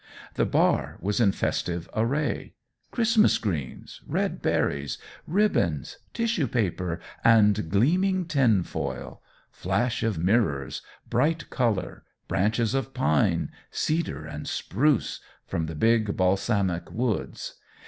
The 0.33 0.47
bar 0.47 0.97
was 0.99 1.19
in 1.19 1.31
festive 1.31 1.87
array: 1.95 2.55
Christmas 2.89 3.37
greens, 3.37 4.01
red 4.07 4.41
berries, 4.41 4.97
ribbons, 5.27 5.99
tissue 6.11 6.47
paper 6.47 6.99
and 7.23 7.69
gleaming 7.69 8.25
tinfoil 8.25 9.21
flash 9.51 10.01
of 10.01 10.17
mirrors, 10.17 10.81
bright 11.07 11.51
colour, 11.51 12.03
branches 12.27 12.73
of 12.73 12.95
pine, 12.95 13.51
cedar 13.69 14.25
and 14.25 14.47
spruce 14.47 15.19
from 15.45 15.67
the 15.67 15.75
big 15.75 16.17
balsamic 16.17 16.91
woods. 16.91 17.53